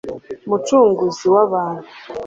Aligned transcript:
mucunguzi 0.49 1.25
wabantu 1.33 1.89